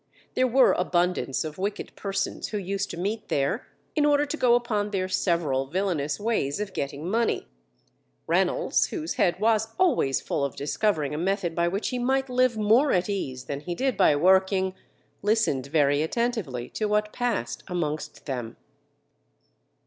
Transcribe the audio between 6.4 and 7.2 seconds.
of getting